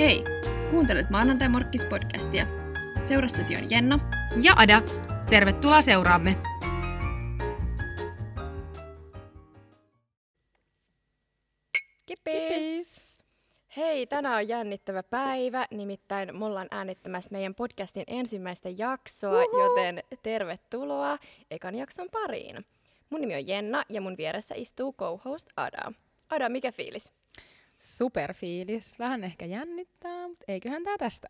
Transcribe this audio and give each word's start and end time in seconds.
Hei! 0.00 0.24
Kuuntelet 0.70 1.10
Maanantai 1.10 1.48
Morkkis-podcastia. 1.48 2.46
Seurassasi 3.02 3.56
on 3.56 3.70
Jenna 3.70 3.98
ja 4.42 4.52
Ada. 4.56 4.82
Tervetuloa 5.30 5.82
seuraamme. 5.82 6.36
Kipis! 12.06 13.24
Hei, 13.76 14.06
tänään 14.06 14.36
on 14.36 14.48
jännittävä 14.48 15.02
päivä, 15.02 15.66
nimittäin 15.70 16.38
me 16.38 16.44
ollaan 16.44 16.68
äänittämässä 16.70 17.30
meidän 17.32 17.54
podcastin 17.54 18.04
ensimmäistä 18.06 18.68
jaksoa, 18.78 19.44
Uhu. 19.44 19.60
joten 19.60 20.02
tervetuloa 20.22 21.18
ekan 21.50 21.74
jakson 21.74 22.08
pariin. 22.10 22.66
Mun 23.10 23.20
nimi 23.20 23.34
on 23.34 23.48
Jenna 23.48 23.84
ja 23.88 24.00
mun 24.00 24.16
vieressä 24.16 24.54
istuu 24.58 24.92
co-host 24.92 25.48
Ada. 25.56 25.92
Ada, 26.30 26.48
mikä 26.48 26.72
fiilis? 26.72 27.19
Superfiilis. 27.80 28.98
Vähän 28.98 29.24
ehkä 29.24 29.46
jännittää, 29.46 30.28
mutta 30.28 30.44
eiköhän 30.48 30.84
tää 30.84 30.98
tästä. 30.98 31.28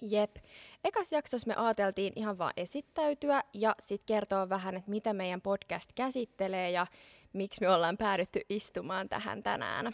Jep. 0.00 0.36
Ekas 0.84 1.12
jaksossa 1.12 1.48
me 1.48 1.54
ajateltiin 1.56 2.12
ihan 2.16 2.38
vaan 2.38 2.52
esittäytyä 2.56 3.42
ja 3.54 3.74
sitten 3.80 4.06
kertoa 4.06 4.48
vähän, 4.48 4.76
että 4.76 4.90
mitä 4.90 5.12
meidän 5.12 5.40
podcast 5.40 5.92
käsittelee 5.94 6.70
ja 6.70 6.86
miksi 7.32 7.60
me 7.60 7.68
ollaan 7.68 7.96
päädytty 7.96 8.40
istumaan 8.48 9.08
tähän 9.08 9.42
tänään. 9.42 9.92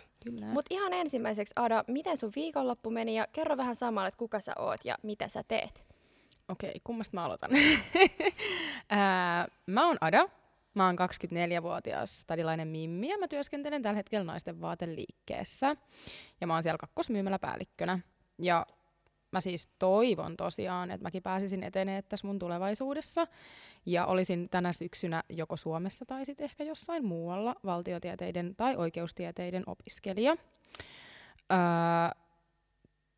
Mutta 0.52 0.74
ihan 0.74 0.92
ensimmäiseksi, 0.92 1.54
Ada, 1.56 1.84
miten 1.86 2.16
sun 2.16 2.32
viikonloppu 2.36 2.90
meni 2.90 3.14
ja 3.14 3.26
kerro 3.32 3.56
vähän 3.56 3.76
samalla, 3.76 4.08
että 4.08 4.18
kuka 4.18 4.40
sä 4.40 4.52
oot 4.58 4.84
ja 4.84 4.94
mitä 5.02 5.28
sä 5.28 5.42
teet. 5.48 5.84
Okei, 6.48 6.70
okay, 6.70 6.80
kummasta 6.84 7.16
mä 7.16 7.24
aloitan? 7.24 7.50
mä 9.66 9.86
oon 9.86 9.96
Ada, 10.00 10.28
Mä 10.74 10.86
oon 10.86 10.96
24-vuotias 10.98 12.20
stadilainen 12.20 12.68
Mimmi 12.68 13.08
ja 13.08 13.18
mä 13.18 13.28
työskentelen 13.28 13.82
tällä 13.82 13.96
hetkellä 13.96 14.24
naisten 14.24 14.60
vaateliikkeessä. 14.60 15.76
Ja 16.40 16.46
mä 16.46 16.54
oon 16.54 16.62
siellä 16.62 16.78
kakkosmyymäläpäällikkönä. 16.78 17.98
Ja 18.38 18.66
mä 19.32 19.40
siis 19.40 19.68
toivon 19.78 20.36
tosiaan, 20.36 20.90
että 20.90 21.02
mäkin 21.02 21.22
pääsisin 21.22 21.62
etenee 21.62 22.02
tässä 22.02 22.26
mun 22.26 22.38
tulevaisuudessa. 22.38 23.26
Ja 23.86 24.06
olisin 24.06 24.48
tänä 24.48 24.72
syksynä 24.72 25.22
joko 25.28 25.56
Suomessa 25.56 26.04
tai 26.06 26.24
sitten 26.24 26.44
ehkä 26.44 26.64
jossain 26.64 27.04
muualla 27.04 27.54
valtiotieteiden 27.64 28.54
tai 28.56 28.76
oikeustieteiden 28.76 29.62
opiskelija. 29.66 30.36
Öö, 31.52 31.58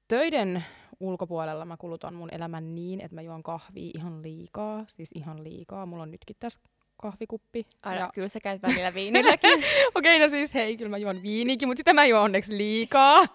töiden 0.09 0.65
ulkopuolella 1.01 1.65
mä 1.65 1.77
kulutan 1.77 2.15
mun 2.15 2.35
elämän 2.35 2.75
niin, 2.75 3.01
että 3.01 3.15
mä 3.15 3.23
juon 3.23 3.43
kahvia 3.43 3.91
ihan 3.95 4.23
liikaa, 4.23 4.85
siis 4.89 5.11
ihan 5.15 5.45
liikaa. 5.45 5.87
Mulla 5.87 6.03
on 6.03 6.11
nytkin 6.11 6.37
tässä 6.41 6.61
kahvikuppi. 6.97 7.67
Aina, 7.83 8.01
ja... 8.01 8.11
kyllä 8.15 8.29
sä 8.29 8.41
käyt 8.41 8.63
välillä 8.63 8.95
viinilläkin. 8.95 9.53
Okei, 9.95 10.17
okay, 10.17 10.19
no 10.19 10.29
siis 10.29 10.55
hei, 10.55 10.77
kyllä 10.77 10.91
mä 10.91 10.99
juon 10.99 11.23
viinikin, 11.23 11.69
mutta 11.69 11.81
sitä 11.81 11.93
mä 11.93 12.07
juon 12.07 12.23
onneksi 12.23 12.57
liikaa. 12.57 13.27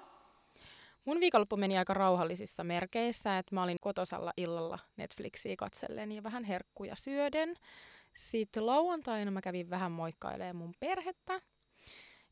Mun 1.06 1.20
viikonloppu 1.20 1.58
meni 1.58 1.78
aika 1.78 1.94
rauhallisissa 1.94 2.64
merkeissä, 2.64 3.38
että 3.38 3.56
mä 3.56 3.64
olin 3.64 3.80
kotosalla 3.82 4.34
illalla 4.38 4.80
Netflixiä 4.98 5.56
katsellen 5.56 6.12
ja 6.12 6.24
vähän 6.24 6.44
herkkuja 6.44 6.96
syöden. 6.96 7.56
Sitten 8.14 8.66
lauantaina 8.66 9.32
mä 9.32 9.42
kävin 9.42 9.70
vähän 9.70 9.92
moikkailemaan 9.92 10.56
mun 10.56 10.74
perhettä. 10.80 11.42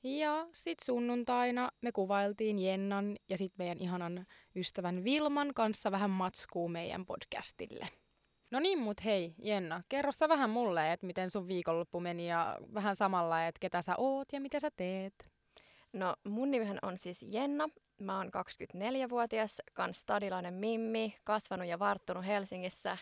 Ja 0.04 0.48
sitten 0.52 0.86
sunnuntaina 0.86 1.72
me 1.82 1.92
kuvailtiin 1.92 2.60
Jennan 2.60 3.16
ja 3.30 3.38
sitten 3.38 3.56
meidän 3.58 3.80
ihanan 3.80 4.26
ystävän 4.56 5.04
Vilman 5.04 5.54
kanssa 5.54 5.92
vähän 5.92 6.10
matskuu 6.10 6.70
meidän 6.70 7.06
podcastille. 7.06 7.88
No 8.52 8.60
niin, 8.60 8.80
mut 8.80 9.06
hei 9.06 9.36
Jenna, 9.42 9.82
kerro 9.90 10.12
sä 10.12 10.30
vähän 10.30 10.50
mulle, 10.50 10.94
että 10.94 11.06
miten 11.06 11.30
sun 11.30 11.48
viikonloppu 11.48 12.00
meni 12.00 12.30
ja 12.30 12.58
vähän 12.74 12.96
samalla, 12.96 13.46
että 13.46 13.60
ketä 13.60 13.82
sä 13.82 13.96
oot 13.98 14.28
ja 14.34 14.42
mitä 14.42 14.60
sä 14.60 14.70
teet. 14.76 15.14
No 15.94 16.16
mun 16.24 16.52
nimihän 16.52 16.80
on 16.82 16.98
siis 16.98 17.26
Jenna. 17.32 17.70
Mä 18.02 18.18
oon 18.18 18.28
24-vuotias, 18.28 19.62
kans 19.74 20.00
stadilainen 20.00 20.54
Mimmi, 20.54 21.16
kasvanut 21.24 21.68
ja 21.68 21.80
varttunut 21.80 22.26
Helsingissä. 22.26 22.98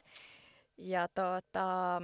Ja 0.77 1.07
tota, 1.07 2.01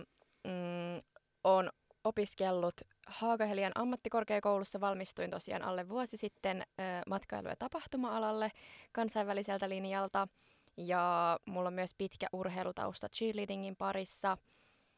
mm, 0.48 1.00
on 1.44 1.70
opiskellut 2.04 2.74
Haagahelian 3.08 3.72
ammattikorkeakoulussa, 3.76 4.82
valmistuin 4.82 5.30
tosiaan 5.30 5.64
alle 5.64 5.90
vuosi 5.90 6.18
sitten 6.18 6.62
ö, 6.62 6.84
matkailu- 7.10 7.50
ja 7.50 7.56
tapahtuma-alalle 7.56 8.52
kansainväliseltä 8.92 9.70
linjalta– 9.70 10.28
ja 10.78 11.38
mulla 11.46 11.68
on 11.68 11.74
myös 11.74 11.96
pitkä 11.98 12.28
urheilutausta 12.34 13.10
cheerleadingin 13.10 13.76
parissa. 13.76 14.38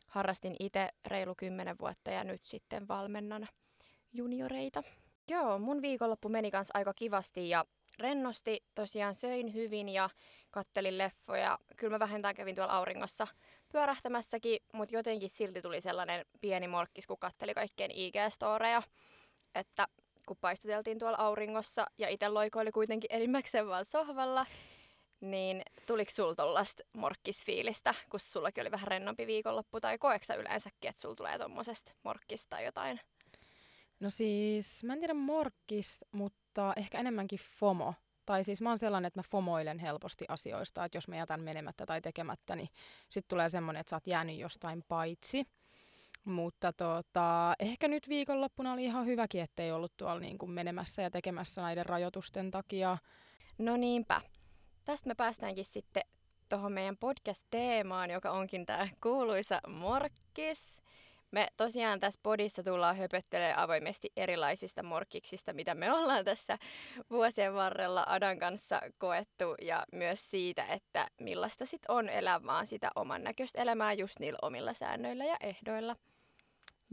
Harrastin 0.07 0.56
itse 0.59 0.89
reilu 1.07 1.35
kymmenen 1.35 1.75
vuotta 1.79 2.11
ja 2.11 2.23
nyt 2.23 2.45
sitten 2.45 2.88
valmennan 2.88 3.47
junioreita. 4.13 4.84
Joo, 5.28 5.59
mun 5.59 5.81
viikonloppu 5.81 6.29
meni 6.29 6.51
kans 6.51 6.69
aika 6.73 6.94
kivasti 6.94 7.50
ja 7.50 7.66
rennosti. 8.00 8.63
Tosiaan 8.75 9.16
söin 9.16 9.53
hyvin 9.53 9.89
ja 9.89 10.09
kattelin 10.51 10.97
leffoja. 10.97 11.59
Kyllä 11.78 11.95
mä 11.95 12.00
vähintään 12.00 12.35
kävin 12.35 12.55
tuolla 12.55 12.73
auringossa 12.73 13.28
pyörähtämässäkin, 13.72 14.59
mutta 14.73 14.95
jotenkin 14.95 15.29
silti 15.29 15.61
tuli 15.61 15.81
sellainen 15.81 16.25
pieni 16.41 16.67
morkkis, 16.67 17.07
kun 17.07 17.17
katteli 17.19 17.53
kaikkien 17.53 17.91
IG-storeja. 17.91 18.84
Että 19.55 19.88
kun 20.28 20.38
paistateltiin 20.41 21.00
tuolla 21.00 21.17
auringossa 21.17 21.85
ja 21.97 22.09
itse 22.09 22.29
loikoili 22.29 22.72
kuitenkin 22.72 23.07
enimmäkseen 23.13 23.67
vaan 23.67 23.85
sohvalla, 23.85 24.45
niin 25.23 25.61
tuliko 25.88 26.11
sulla 26.11 26.35
tollaista 26.35 26.84
morkkisfiilistä, 26.94 27.94
kun 28.09 28.19
sullakin 28.19 28.61
oli 28.61 28.72
vähän 28.72 28.88
rennompi 28.88 29.28
viikonloppu, 29.28 29.79
tai 29.81 29.97
koeksa 29.97 30.35
yleensäkin, 30.35 30.89
että 30.89 31.01
sulla 31.01 31.16
tulee 31.16 31.38
tommosesta 31.38 31.91
morkkista 32.03 32.50
tai 32.50 32.66
jotain? 32.66 33.00
No 34.00 34.09
siis, 34.09 34.84
mä 34.84 34.94
en 34.94 35.00
tiedä 35.00 35.13
morkkis, 35.13 36.06
mutta 36.11 36.73
ehkä 36.75 37.00
enemmänkin 37.00 37.39
FOMO. 37.59 37.94
Tai 38.25 38.44
siis 38.44 38.61
mä 38.61 38.69
oon 38.69 38.78
sellainen, 38.78 39.07
että 39.07 39.19
mä 39.19 39.23
fomoilen 39.23 39.79
helposti 39.79 40.25
asioista, 40.28 40.85
että 40.85 40.97
jos 40.97 41.07
mä 41.07 41.16
jätän 41.16 41.41
menemättä 41.41 41.85
tai 41.85 42.01
tekemättä, 42.01 42.55
niin 42.55 42.69
sitten 43.09 43.29
tulee 43.29 43.50
semmoinen, 43.50 43.81
että 43.81 43.90
sä 43.90 43.95
oot 43.95 44.07
jäänyt 44.07 44.38
jostain 44.38 44.84
paitsi. 44.88 45.47
Mutta 46.25 46.73
tota, 46.73 47.53
ehkä 47.59 47.88
nyt 47.88 48.09
viikonloppuna 48.09 48.73
oli 48.73 48.84
ihan 48.84 49.05
hyväkin, 49.05 49.41
ettei 49.41 49.72
ollut 49.72 49.97
tuolla 49.97 50.19
niin 50.19 50.38
kuin 50.38 50.51
menemässä 50.51 51.01
ja 51.01 51.11
tekemässä 51.11 51.61
näiden 51.61 51.85
rajoitusten 51.85 52.51
takia. 52.51 52.97
No 53.57 53.78
niinpä 53.78 54.22
tästä 54.85 55.07
me 55.07 55.16
päästäänkin 55.16 55.66
sitten 55.66 56.03
tuohon 56.49 56.71
meidän 56.71 56.97
podcast-teemaan, 56.97 58.11
joka 58.11 58.31
onkin 58.31 58.66
tämä 58.66 58.88
kuuluisa 59.01 59.61
morkkis. 59.67 60.81
Me 61.31 61.47
tosiaan 61.57 61.99
tässä 61.99 62.19
podissa 62.23 62.63
tullaan 62.63 62.97
höpöttelemään 62.97 63.59
avoimesti 63.59 64.11
erilaisista 64.17 64.83
morkkiksista, 64.83 65.53
mitä 65.53 65.75
me 65.75 65.91
ollaan 65.91 66.25
tässä 66.25 66.57
vuosien 67.09 67.53
varrella 67.53 68.05
Adan 68.07 68.39
kanssa 68.39 68.81
koettu, 68.97 69.55
ja 69.61 69.85
myös 69.91 70.31
siitä, 70.31 70.66
että 70.66 71.07
millaista 71.22 71.66
sit 71.66 71.81
on 71.88 72.09
elää 72.09 72.43
vaan 72.43 72.67
sitä 72.67 72.91
oman 72.95 73.23
näköistä 73.23 73.61
elämää 73.61 73.93
just 73.93 74.19
niillä 74.19 74.39
omilla 74.41 74.73
säännöillä 74.73 75.25
ja 75.25 75.38
ehdoilla. 75.41 75.95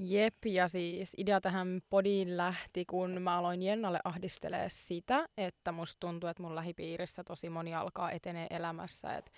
Jep, 0.03 0.47
ja 0.47 0.69
siis 0.69 1.15
idea 1.19 1.41
tähän 1.41 1.83
podiin 1.91 2.37
lähti, 2.37 2.85
kun 2.85 3.23
mä 3.23 3.39
aloin 3.39 3.63
Jennalle 3.63 4.01
ahdistelee 4.05 4.69
sitä, 4.71 5.29
että 5.37 5.73
musta 5.73 5.97
tuntuu, 6.01 6.29
että 6.31 6.43
mun 6.43 6.55
lähipiirissä 6.55 7.25
tosi 7.25 7.51
moni 7.51 7.75
alkaa 7.75 8.11
etenee 8.11 8.47
elämässä. 8.51 9.17
Et 9.17 9.33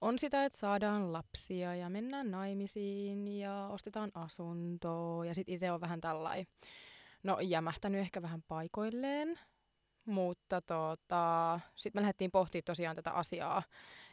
on 0.00 0.18
sitä, 0.18 0.44
että 0.44 0.58
saadaan 0.58 1.12
lapsia 1.12 1.74
ja 1.74 1.88
mennään 1.88 2.30
naimisiin 2.30 3.28
ja 3.28 3.68
ostetaan 3.72 4.10
asuntoa 4.14 5.24
ja 5.24 5.34
sit 5.34 5.48
itse 5.48 5.70
on 5.70 5.80
vähän 5.80 6.00
tällainen, 6.00 6.46
no 7.22 7.40
jämähtänyt 7.40 8.00
ehkä 8.00 8.22
vähän 8.22 8.42
paikoilleen. 8.48 9.38
Mutta 10.04 10.60
tota, 10.60 11.60
sitten 11.74 12.00
me 12.00 12.02
lähdettiin 12.02 12.30
pohtimaan 12.30 12.64
tosiaan 12.64 12.96
tätä 12.96 13.10
asiaa, 13.10 13.62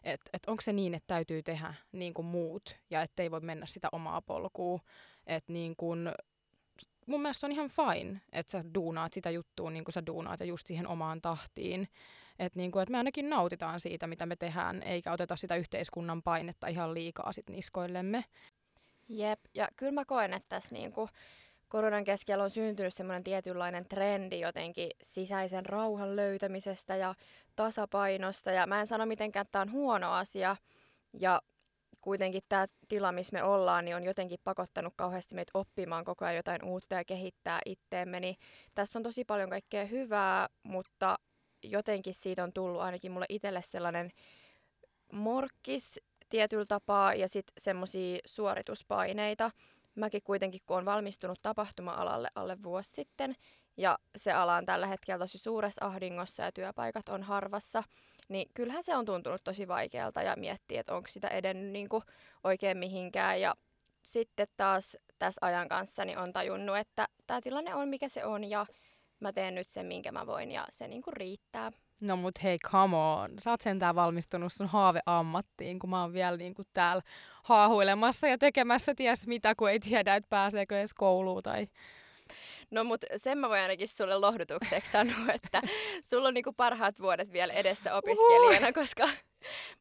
että 0.04 0.30
et 0.34 0.44
onko 0.48 0.62
se 0.62 0.74
niin, 0.74 0.94
että 0.94 1.08
täytyy 1.08 1.44
tehdä 1.44 1.74
niin 1.92 2.14
kuin 2.14 2.26
muut 2.26 2.76
ja 2.90 3.02
ettei 3.02 3.32
voi 3.32 3.40
mennä 3.40 3.66
sitä 3.66 3.90
omaa 3.92 4.22
polkua. 4.22 4.80
Että 5.28 5.54
niin 5.54 5.76
kun, 5.76 6.14
mun 7.08 7.22
mielestä 7.22 7.40
se 7.40 7.46
on 7.46 7.52
ihan 7.52 7.70
fine, 7.70 8.22
että 8.32 8.52
sä 8.52 8.64
duunaat 8.74 9.14
sitä 9.14 9.30
juttua 9.30 9.70
niin 9.70 9.84
kuin 9.84 9.94
sä 9.94 10.06
duunaat 10.06 10.40
ja 10.40 10.46
just 10.46 10.68
siihen 10.68 10.88
omaan 10.88 11.22
tahtiin. 11.22 11.88
Että 12.40 12.60
niin 12.60 12.72
et 12.82 12.90
me 12.90 12.98
ainakin 12.98 13.30
nautitaan 13.30 13.80
siitä, 13.80 14.08
mitä 14.08 14.26
me 14.26 14.36
tehdään, 14.36 14.84
eikä 14.84 15.12
oteta 15.12 15.36
sitä 15.36 15.56
yhteiskunnan 15.56 16.24
painetta 16.24 16.68
ihan 16.68 16.94
liikaa 16.94 17.32
sit 17.32 17.50
niskoillemme. 17.50 18.24
Jep, 19.10 19.40
ja 19.54 19.68
kyllä 19.76 19.92
mä 19.92 20.06
koen, 20.06 20.34
että 20.34 20.50
tässä 20.50 20.76
niinku 20.76 21.10
koronan 21.68 22.04
keskellä 22.04 22.44
on 22.44 22.50
syntynyt 22.50 22.94
semmoinen 22.94 23.24
tietynlainen 23.24 23.86
trendi 23.90 24.40
jotenkin 24.40 24.90
sisäisen 25.04 25.66
rauhan 25.66 26.16
löytämisestä 26.16 26.96
ja 26.96 27.16
tasapainosta. 27.56 28.52
Ja 28.52 28.68
mä 28.68 28.80
en 28.80 28.88
sano 28.88 29.06
mitenkään, 29.06 29.42
että 29.42 29.52
tämä 29.52 29.62
on 29.62 29.72
huono 29.72 30.12
asia. 30.12 30.56
Ja 31.20 31.42
kuitenkin 32.08 32.42
tämä 32.50 32.68
tila, 32.88 33.12
missä 33.12 33.34
me 33.34 33.44
ollaan, 33.44 33.86
niin 33.86 33.96
on 33.96 34.04
jotenkin 34.04 34.40
pakottanut 34.44 34.94
kauheasti 34.96 35.36
meitä 35.36 35.52
oppimaan 35.54 36.06
koko 36.06 36.26
ajan 36.26 36.36
jotain 36.36 36.64
uutta 36.64 36.96
ja 36.96 37.06
kehittää 37.06 37.60
itteemme. 37.66 38.20
Niin 38.20 38.36
tässä 38.76 39.00
on 39.00 39.04
tosi 39.04 39.26
paljon 39.26 39.50
kaikkea 39.50 39.86
hyvää, 39.86 40.50
mutta 40.64 41.20
jotenkin 41.64 42.14
siitä 42.14 42.44
on 42.44 42.54
tullut 42.54 42.82
ainakin 42.82 43.12
mulle 43.12 43.26
itselle 43.30 43.62
sellainen 43.62 44.12
morkkis 45.12 46.00
tietyllä 46.30 46.66
tapaa 46.66 47.14
ja 47.14 47.28
sitten 47.28 47.54
semmoisia 47.58 48.20
suorituspaineita. 48.26 49.52
Mäkin 49.96 50.22
kuitenkin, 50.24 50.62
kun 50.66 50.78
on 50.78 50.86
valmistunut 50.86 51.40
tapahtuma-alalle 51.42 52.28
alle 52.36 52.64
vuosi 52.64 52.92
sitten, 52.92 53.36
ja 53.78 54.00
se 54.18 54.32
ala 54.32 54.56
on 54.56 54.66
tällä 54.66 54.88
hetkellä 54.88 55.20
tosi 55.20 55.38
suuressa 55.38 55.86
ahdingossa 55.86 56.44
ja 56.44 56.52
työpaikat 56.52 57.10
on 57.10 57.24
harvassa, 57.24 57.84
niin 58.30 58.50
kyllähän 58.54 58.84
se 58.84 58.96
on 58.96 59.06
tuntunut 59.06 59.44
tosi 59.44 59.68
vaikealta 59.68 60.22
ja 60.22 60.36
miettiä, 60.38 60.80
että 60.80 60.96
onko 60.96 61.08
sitä 61.08 61.28
edennyt 61.28 61.72
niin 61.72 61.90
kuin 61.90 62.04
oikein 62.44 62.78
mihinkään. 62.78 63.42
Ja 63.42 63.56
sitten 64.04 64.48
taas 64.58 64.98
tässä 65.20 65.46
ajan 65.46 65.68
kanssa 65.68 66.06
niin 66.06 66.18
on 66.18 66.34
tajunnut, 66.34 66.78
että 66.78 67.08
tämä 67.28 67.42
tilanne 67.42 67.76
on 67.76 67.90
mikä 67.90 68.10
se 68.10 68.26
on 68.26 68.44
ja 68.44 68.66
mä 69.20 69.34
teen 69.34 69.56
nyt 69.56 69.70
sen, 69.70 69.86
minkä 69.86 70.12
mä 70.12 70.28
voin 70.28 70.52
ja 70.52 70.66
se 70.72 70.88
niin 70.88 71.02
kuin 71.02 71.18
riittää. 71.18 71.72
No 72.02 72.16
mut 72.16 72.44
hei, 72.44 72.58
come 72.72 72.98
on. 72.98 73.32
Sä 73.40 73.52
oot 73.52 73.62
sentään 73.62 73.96
valmistunut 73.96 74.54
sun 74.54 74.68
haaveammattiin, 74.68 75.80
kun 75.80 75.90
mä 75.90 76.02
oon 76.02 76.14
vielä 76.14 76.38
niinku 76.38 76.64
täällä 76.74 77.02
haahuilemassa 77.44 78.28
ja 78.28 78.38
tekemässä 78.38 78.96
ties 78.96 79.28
mitä, 79.28 79.56
kun 79.56 79.70
ei 79.70 79.80
tiedä, 79.80 80.16
että 80.16 80.30
pääseekö 80.30 80.80
edes 80.80 80.94
kouluun 80.94 81.44
tai... 81.44 81.68
No 82.72 82.84
mut 82.84 83.02
sen 83.18 83.38
mä 83.38 83.50
voin 83.50 83.62
ainakin 83.62 83.88
sulle 83.88 84.18
lohdutukseksi 84.18 84.92
sanoa, 84.92 85.34
että 85.34 85.62
sulla 86.10 86.28
on 86.28 86.34
niinku 86.34 86.54
parhaat 86.54 87.00
vuodet 87.00 87.34
vielä 87.34 87.54
edessä 87.54 87.96
opiskelijana, 87.96 88.74
koska 88.74 89.10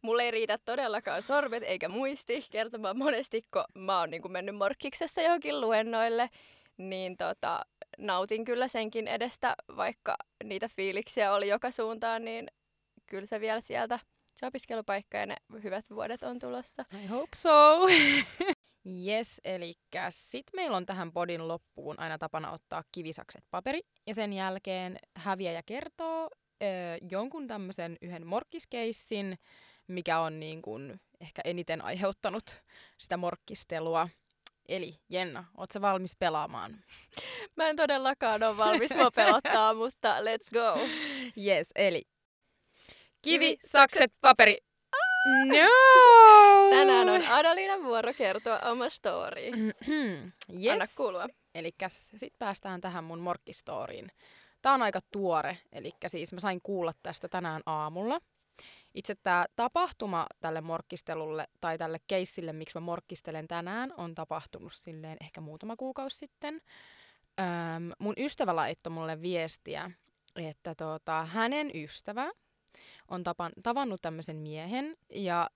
mulle 0.02 0.22
ei 0.22 0.30
riitä 0.30 0.58
todellakaan 0.58 1.22
sormet 1.22 1.62
eikä 1.62 1.88
muisti 1.88 2.46
kertomaan 2.50 2.98
monesti, 2.98 3.42
kun 3.52 3.64
mä 3.74 4.00
oon 4.00 4.10
niinku 4.10 4.28
mennyt 4.28 4.56
morkkiksessa 4.56 5.22
johonkin 5.22 5.60
luennoille, 5.60 6.30
niin 6.76 7.16
tota, 7.16 7.64
nautin 7.98 8.44
kyllä 8.44 8.68
senkin 8.68 9.08
edestä, 9.08 9.54
vaikka 9.76 10.16
niitä 10.44 10.68
fiiliksiä 10.68 11.32
oli 11.32 11.48
joka 11.48 11.70
suuntaan, 11.70 12.24
niin 12.24 12.46
kyllä 13.06 13.26
se 13.26 13.40
vielä 13.40 13.60
sieltä 13.60 13.98
se 14.34 14.46
opiskelupaikka 14.46 15.18
ja 15.18 15.26
ne 15.26 15.36
hyvät 15.62 15.84
vuodet 15.90 16.22
on 16.22 16.38
tulossa. 16.38 16.84
I 17.04 17.06
hope 17.06 17.36
so. 17.36 17.80
yes, 18.86 19.40
eli 19.44 19.74
sitten 20.10 20.52
meillä 20.58 20.76
on 20.76 20.86
tähän 20.86 21.12
podin 21.12 21.48
loppuun 21.48 22.00
aina 22.00 22.18
tapana 22.18 22.52
ottaa 22.52 22.84
kivisakset 22.92 23.44
paperi 23.50 23.80
ja 24.06 24.14
sen 24.14 24.32
jälkeen 24.32 24.98
häviäjä 25.16 25.62
kertoo 25.66 26.30
ö, 26.62 26.66
jonkun 27.10 27.46
tämmöisen 27.46 27.96
yhden 28.02 28.26
morkkiskeissin, 28.26 29.38
mikä 29.88 30.20
on 30.20 30.40
niin 30.40 30.62
kuin 30.62 31.00
ehkä 31.20 31.42
eniten 31.44 31.82
aiheuttanut 31.82 32.62
sitä 32.98 33.16
morkkistelua. 33.16 34.08
Eli 34.68 35.00
Jenna, 35.08 35.44
ootko 35.56 35.80
valmis 35.80 36.16
pelaamaan? 36.18 36.84
Mä 37.56 37.68
en 37.68 37.76
todellakaan 37.76 38.42
ole 38.42 38.56
valmis 38.56 38.94
mua 38.94 39.10
pelottaa, 39.10 39.74
mutta 39.84 40.20
let's 40.20 40.50
go. 40.52 40.80
Yes, 41.46 41.66
eli 41.74 42.02
kivi, 43.22 43.56
sakset, 43.60 44.12
paperi. 44.20 44.58
No! 45.46 46.70
Tänään 46.70 47.08
on 47.08 47.26
Adaliina 47.26 47.82
vuoro 47.82 48.14
kertoa 48.14 48.58
oma 48.58 48.90
story. 48.90 49.42
yes. 50.62 50.72
Anna 50.72 50.86
kuulua. 50.96 51.26
Eli 51.54 51.74
sitten 51.88 52.38
päästään 52.38 52.80
tähän 52.80 53.04
mun 53.04 53.20
morkkistoriin. 53.20 54.12
Tää 54.62 54.74
on 54.74 54.82
aika 54.82 55.00
tuore, 55.12 55.58
eli 55.72 55.92
siis 56.06 56.32
mä 56.32 56.40
sain 56.40 56.60
kuulla 56.62 56.92
tästä 57.02 57.28
tänään 57.28 57.62
aamulla. 57.66 58.20
Itse 58.94 59.14
tämä 59.14 59.46
tapahtuma 59.56 60.26
tälle 60.40 60.60
morkkistelulle 60.60 61.48
tai 61.60 61.78
tälle 61.78 61.98
keissille, 62.06 62.52
miksi 62.52 62.76
mä 62.76 62.80
morkkistelen 62.80 63.48
tänään, 63.48 63.92
on 63.96 64.14
tapahtunut 64.14 64.72
silleen 64.72 65.16
ehkä 65.20 65.40
muutama 65.40 65.76
kuukausi 65.76 66.18
sitten. 66.18 66.60
Öm, 67.40 67.90
mun 67.98 68.14
ystävä 68.18 68.56
laittoi 68.56 68.90
mulle 68.92 69.22
viestiä, 69.22 69.90
että 70.36 70.74
tota, 70.74 71.24
hänen 71.24 71.70
ystävä 71.74 72.30
on 73.08 73.24
tapan, 73.24 73.52
tavannut 73.62 74.02
tämmöisen 74.02 74.36
miehen 74.36 74.96
ja 75.10 75.50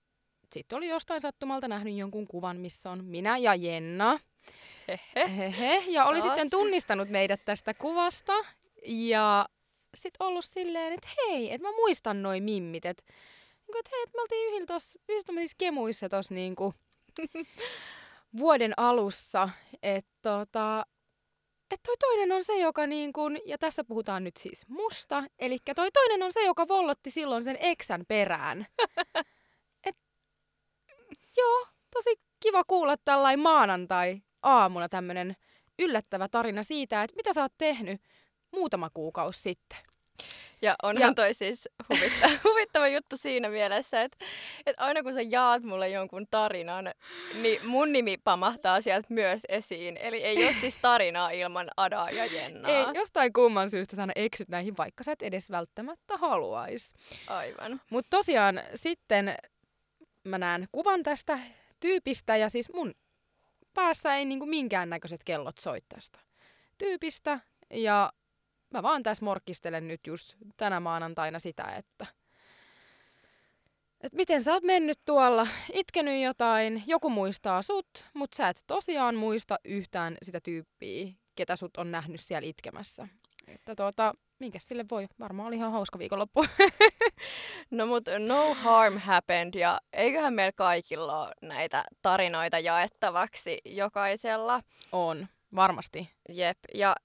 sitten 0.53 0.77
oli 0.77 0.87
jostain 0.87 1.21
sattumalta 1.21 1.67
nähnyt 1.67 1.97
jonkun 1.97 2.27
kuvan, 2.27 2.57
missä 2.57 2.91
on 2.91 3.05
minä 3.05 3.37
ja 3.37 3.55
Jenna. 3.55 4.19
Hehe. 4.87 5.37
Hehe. 5.37 5.83
Ja 5.87 6.05
oli 6.05 6.19
Taas. 6.19 6.29
sitten 6.29 6.49
tunnistanut 6.49 7.09
meidät 7.09 7.45
tästä 7.45 7.73
kuvasta 7.73 8.33
ja 8.85 9.49
sitten 9.95 10.25
ollut 10.25 10.45
silleen, 10.45 10.93
että 10.93 11.07
hei, 11.17 11.53
että 11.53 11.67
mä 11.67 11.71
muistan 11.71 12.21
noin 12.21 12.43
mimmit, 12.43 12.85
että 12.85 13.03
niinku, 13.67 13.79
et 13.79 13.91
hei, 13.91 14.03
et 14.03 14.13
me 14.13 14.21
oltiin 14.21 14.47
yhdellä 14.47 14.65
tos, 14.65 14.97
yhdessä 15.09 15.55
kemuissa 15.57 16.09
tos 16.09 16.31
niinku 16.31 16.73
vuoden 18.37 18.73
alussa, 18.77 19.49
että 19.83 20.11
tota, 20.21 20.85
et 21.71 21.79
toi 21.83 21.97
toinen 21.97 22.31
on 22.31 22.43
se, 22.43 22.57
joka 22.57 22.87
niin 22.87 23.13
kun, 23.13 23.37
ja 23.45 23.57
tässä 23.57 23.83
puhutaan 23.83 24.23
nyt 24.23 24.37
siis 24.37 24.67
musta, 24.67 25.23
eli 25.39 25.57
toi 25.75 25.91
toinen 25.91 26.23
on 26.23 26.33
se, 26.33 26.45
joka 26.45 26.67
vollotti 26.67 27.11
silloin 27.11 27.43
sen 27.43 27.57
eksän 27.59 28.03
perään. 28.07 28.65
Et, 29.87 29.97
joo, 31.37 31.67
tosi 31.93 32.15
kiva 32.39 32.63
kuulla 32.63 32.95
tällainen 33.05 33.39
maanantai 33.39 34.21
aamuna 34.43 34.89
tämmönen 34.89 35.35
yllättävä 35.79 36.27
tarina 36.29 36.63
siitä, 36.63 37.03
että 37.03 37.15
mitä 37.15 37.33
sä 37.33 37.41
oot 37.41 37.53
tehnyt 37.57 38.01
muutama 38.51 38.89
kuukausi 38.93 39.41
sitten. 39.41 39.90
Ja 40.61 40.75
onhan 40.83 41.09
ja... 41.09 41.13
toi 41.13 41.33
siis 41.33 41.69
huvittava, 41.89 42.33
huvittava 42.49 42.87
juttu 42.87 43.17
siinä 43.17 43.49
mielessä, 43.49 44.01
että, 44.01 44.17
että 44.65 44.83
aina 44.83 45.03
kun 45.03 45.13
sä 45.13 45.21
jaat 45.21 45.63
mulle 45.63 45.89
jonkun 45.89 46.27
tarinan, 46.31 46.91
niin 47.33 47.67
mun 47.67 47.91
nimi 47.91 48.17
pamahtaa 48.23 48.81
sieltä 48.81 49.07
myös 49.09 49.41
esiin. 49.49 49.97
Eli 49.97 50.23
ei 50.23 50.45
ole 50.45 50.53
siis 50.53 50.77
tarinaa 50.77 51.29
ilman 51.29 51.69
Adaa 51.77 52.09
ja 52.09 52.25
Jennaa. 52.25 52.71
Ei, 52.71 52.85
jostain 52.93 53.33
kumman 53.33 53.69
syystä 53.69 53.95
sä 53.95 54.07
eksyt 54.15 54.49
näihin, 54.49 54.77
vaikka 54.77 55.03
sä 55.03 55.11
et 55.11 55.21
edes 55.21 55.51
välttämättä 55.51 56.17
haluais. 56.17 56.93
Aivan. 57.27 57.81
Mutta 57.89 58.17
tosiaan 58.17 58.61
sitten 58.75 59.35
mä 60.23 60.37
näen 60.37 60.67
kuvan 60.71 61.03
tästä 61.03 61.39
tyypistä 61.79 62.37
ja 62.37 62.49
siis 62.49 62.73
mun 62.73 62.93
päässä 63.73 64.15
ei 64.15 64.25
niinku 64.25 64.45
minkäännäköiset 64.45 65.23
kellot 65.23 65.57
soi 65.57 65.81
tästä 65.89 66.19
tyypistä. 66.77 67.39
Ja 67.69 68.13
mä 68.71 68.83
vaan 68.83 69.03
tässä 69.03 69.25
morkkistelen 69.25 69.87
nyt 69.87 70.07
just 70.07 70.35
tänä 70.57 70.79
maanantaina 70.79 71.39
sitä, 71.39 71.63
että 71.63 72.05
et 74.01 74.13
miten 74.13 74.43
sä 74.43 74.53
oot 74.53 74.63
mennyt 74.63 74.99
tuolla, 75.05 75.47
itkenyt 75.73 76.21
jotain, 76.23 76.83
joku 76.87 77.09
muistaa 77.09 77.61
sut, 77.61 78.05
mutta 78.13 78.35
sä 78.35 78.49
et 78.49 78.63
tosiaan 78.67 79.15
muista 79.15 79.59
yhtään 79.65 80.17
sitä 80.23 80.39
tyyppiä, 80.41 81.13
ketä 81.35 81.55
sut 81.55 81.77
on 81.77 81.91
nähnyt 81.91 82.21
siellä 82.21 82.47
itkemässä. 82.47 83.07
Että 83.47 83.75
tuota, 83.75 84.13
minkä 84.39 84.59
sille 84.59 84.85
voi? 84.91 85.07
Varmaan 85.19 85.47
oli 85.47 85.55
ihan 85.55 85.71
hauska 85.71 85.99
viikonloppu. 85.99 86.45
No 87.71 87.85
mut 87.85 88.03
no 88.19 88.53
harm 88.53 88.97
happened 88.97 89.53
ja 89.53 89.81
eiköhän 89.93 90.33
meillä 90.33 90.51
kaikilla 90.51 91.21
ole 91.25 91.31
näitä 91.41 91.85
tarinoita 92.01 92.59
jaettavaksi 92.59 93.57
jokaisella. 93.65 94.61
on, 94.91 95.27
varmasti. 95.55 96.09
Jep, 96.29 96.57
ja 96.73 96.95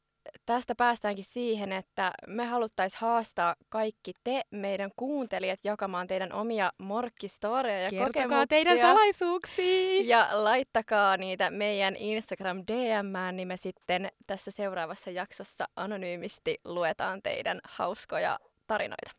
tästä 0.46 0.75
päästäänkin 0.75 1.25
siihen, 1.25 1.73
että 1.73 2.12
me 2.26 2.45
haluttaisiin 2.45 3.00
haastaa 3.00 3.56
kaikki 3.68 4.12
te, 4.25 4.42
meidän 4.50 4.90
kuuntelijat, 4.97 5.61
jakamaan 5.64 6.06
teidän 6.06 6.33
omia 6.33 6.73
morkkistoreja 6.78 7.80
ja 7.80 7.90
Kertokaa 7.90 8.09
kokemuksia. 8.09 8.47
teidän 8.47 8.78
salaisuuksia! 8.78 10.02
Ja 10.04 10.28
laittakaa 10.33 11.16
niitä 11.16 11.50
meidän 11.50 11.97
Instagram 11.97 12.62
DMään, 12.66 13.37
niin 13.37 13.49
me 13.49 13.56
sitten 13.56 14.09
tässä 14.26 14.50
seuraavassa 14.50 15.11
jaksossa 15.11 15.68
anonyymisti 15.76 16.61
luetaan 16.64 17.23
teidän 17.23 17.61
hauskoja 17.64 18.38
tarinoita. 18.66 19.11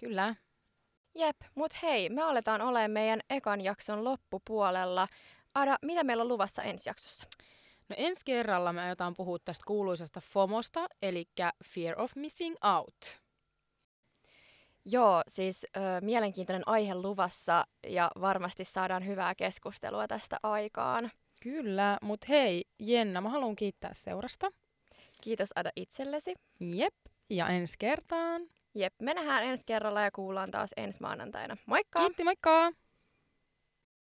Kyllä. 0.00 0.34
Jep, 1.14 1.36
mut 1.54 1.82
hei, 1.82 2.08
me 2.08 2.22
aletaan 2.22 2.60
olemaan 2.62 2.90
meidän 2.90 3.20
ekan 3.30 3.60
jakson 3.60 4.04
loppupuolella. 4.04 5.08
Ada, 5.54 5.76
mitä 5.82 6.04
meillä 6.04 6.22
on 6.22 6.28
luvassa 6.28 6.62
ensi 6.62 6.88
jaksossa? 6.88 7.26
No 7.90 7.96
ensi 7.98 8.22
kerralla 8.24 8.72
me 8.72 8.80
aiotaan 8.80 9.14
puhua 9.14 9.38
tästä 9.44 9.64
kuuluisasta 9.66 10.20
FOMOsta, 10.20 10.86
eli 11.02 11.28
Fear 11.64 12.00
of 12.00 12.12
Missing 12.16 12.56
Out. 12.76 13.20
Joo, 14.84 15.22
siis 15.28 15.66
ö, 15.76 15.80
mielenkiintoinen 16.00 16.62
aihe 16.66 16.94
luvassa 16.94 17.64
ja 17.86 18.10
varmasti 18.20 18.64
saadaan 18.64 19.06
hyvää 19.06 19.34
keskustelua 19.34 20.08
tästä 20.08 20.36
aikaan. 20.42 21.10
Kyllä, 21.42 21.98
mutta 22.02 22.26
hei 22.28 22.64
Jenna, 22.78 23.20
mä 23.20 23.28
haluan 23.28 23.56
kiittää 23.56 23.90
seurasta. 23.94 24.50
Kiitos 25.20 25.50
Ada 25.56 25.70
itsellesi. 25.76 26.34
Jep, 26.60 26.94
ja 27.30 27.48
ensi 27.48 27.74
kertaan. 27.78 28.42
Jep, 28.74 28.94
me 29.02 29.14
nähdään 29.14 29.44
ensi 29.44 29.64
kerralla 29.66 30.00
ja 30.00 30.10
kuullaan 30.10 30.50
taas 30.50 30.70
ensi 30.76 31.00
maanantaina. 31.00 31.56
Moikka! 31.66 32.00
Kiitti, 32.00 32.24
moikka! 32.24 32.72